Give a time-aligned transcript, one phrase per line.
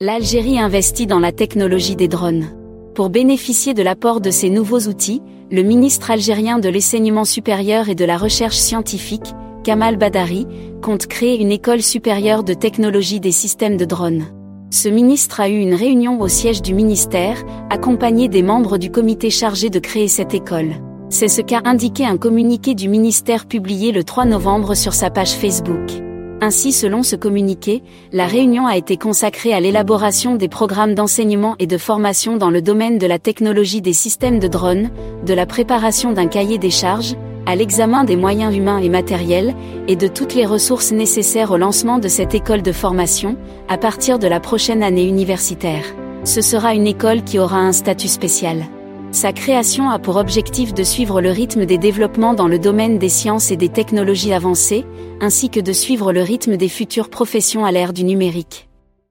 [0.00, 2.46] L'Algérie investit dans la technologie des drones.
[2.94, 7.96] Pour bénéficier de l'apport de ces nouveaux outils, le ministre algérien de l'enseignement supérieur et
[7.96, 9.34] de la recherche scientifique,
[9.64, 10.46] Kamal Badari,
[10.82, 14.26] compte créer une école supérieure de technologie des systèmes de drones.
[14.70, 19.30] Ce ministre a eu une réunion au siège du ministère, accompagné des membres du comité
[19.30, 20.76] chargé de créer cette école.
[21.08, 25.32] C'est ce qu'a indiqué un communiqué du ministère publié le 3 novembre sur sa page
[25.32, 25.90] Facebook.
[26.48, 31.66] Ainsi, selon ce communiqué, la réunion a été consacrée à l'élaboration des programmes d'enseignement et
[31.66, 34.88] de formation dans le domaine de la technologie des systèmes de drones,
[35.26, 39.54] de la préparation d'un cahier des charges, à l'examen des moyens humains et matériels,
[39.88, 43.36] et de toutes les ressources nécessaires au lancement de cette école de formation,
[43.68, 45.84] à partir de la prochaine année universitaire.
[46.24, 48.64] Ce sera une école qui aura un statut spécial.
[49.18, 53.08] Sa création a pour objectif de suivre le rythme des développements dans le domaine des
[53.08, 54.84] sciences et des technologies avancées,
[55.20, 58.67] ainsi que de suivre le rythme des futures professions à l'ère du numérique.